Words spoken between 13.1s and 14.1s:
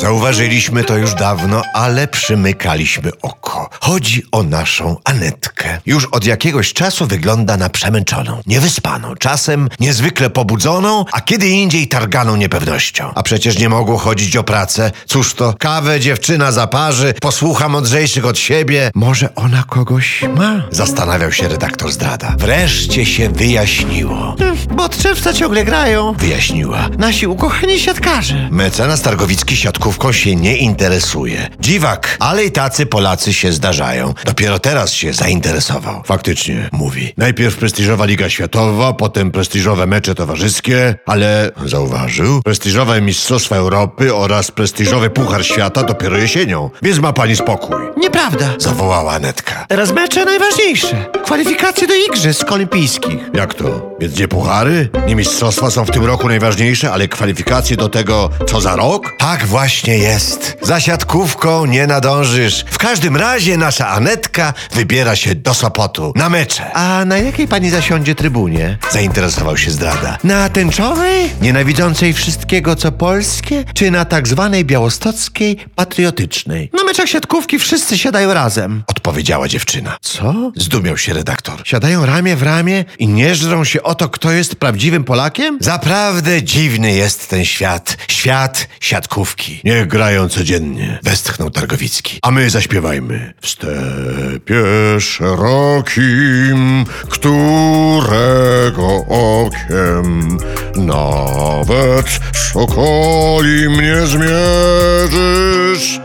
A przecież nie mogło